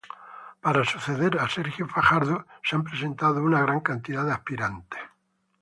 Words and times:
Para 0.63 0.89
suceder 0.91 1.33
a 1.37 1.45
Sergio 1.47 1.85
Fajardo 1.87 2.47
se 2.63 2.75
han 2.75 2.83
presentado 2.83 3.43
una 3.43 3.61
gran 3.61 3.81
cantidad 3.81 4.25
de 4.25 4.31
aspirantes. 4.31 4.99